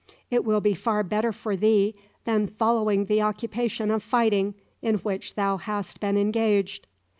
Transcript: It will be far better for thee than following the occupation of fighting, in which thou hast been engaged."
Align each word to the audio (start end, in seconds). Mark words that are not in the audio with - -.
It 0.31 0.43
will 0.43 0.61
be 0.61 0.73
far 0.73 1.03
better 1.03 1.31
for 1.31 1.55
thee 1.55 1.93
than 2.25 2.47
following 2.47 3.05
the 3.05 3.21
occupation 3.21 3.91
of 3.91 4.01
fighting, 4.01 4.55
in 4.81 4.95
which 4.95 5.35
thou 5.35 5.57
hast 5.57 5.99
been 5.99 6.17
engaged." 6.17 6.87